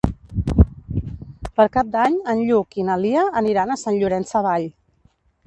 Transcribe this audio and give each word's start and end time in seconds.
Per 1.59 1.67
Cap 1.77 1.91
d'Any 1.97 2.17
en 2.33 2.41
Lluc 2.49 2.75
i 2.81 2.87
na 2.89 2.97
Lia 3.03 3.27
aniran 3.45 3.75
a 3.75 3.79
Sant 3.83 4.01
Llorenç 4.01 4.35
Savall. 4.35 4.69